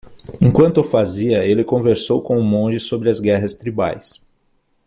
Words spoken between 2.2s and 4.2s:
com o monge sobre as guerras tribais.